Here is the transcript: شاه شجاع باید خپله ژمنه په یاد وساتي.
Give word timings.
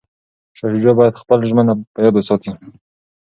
شاه 0.57 0.71
شجاع 0.75 0.93
باید 0.99 1.19
خپله 1.21 1.43
ژمنه 1.49 1.73
په 1.93 1.99
یاد 2.05 2.13
وساتي. 2.17 2.51